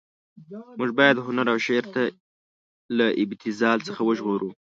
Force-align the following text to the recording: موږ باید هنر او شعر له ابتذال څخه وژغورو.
موږ 0.79 0.89
باید 0.99 1.17
هنر 1.25 1.45
او 1.53 1.57
شعر 1.65 1.85
له 2.97 3.05
ابتذال 3.23 3.77
څخه 3.87 4.01
وژغورو. 4.05 4.49